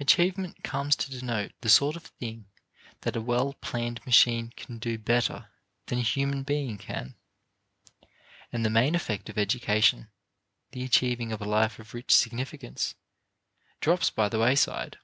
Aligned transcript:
Achievement 0.00 0.64
comes 0.64 0.96
to 0.96 1.12
denote 1.12 1.52
the 1.60 1.68
sort 1.68 1.94
of 1.94 2.06
thing 2.06 2.46
that 3.02 3.14
a 3.14 3.20
well 3.22 3.52
planned 3.52 4.04
machine 4.04 4.50
can 4.56 4.80
do 4.80 4.98
better 4.98 5.48
than 5.86 6.00
a 6.00 6.02
human 6.02 6.42
being 6.42 6.76
can, 6.76 7.14
and 8.52 8.64
the 8.64 8.68
main 8.68 8.96
effect 8.96 9.28
of 9.28 9.38
education, 9.38 10.10
the 10.72 10.82
achieving 10.82 11.30
of 11.30 11.40
a 11.40 11.44
life 11.44 11.78
of 11.78 11.94
rich 11.94 12.12
significance, 12.16 12.96
drops 13.80 14.10
by 14.10 14.28
the 14.28 14.40
wayside. 14.40 14.98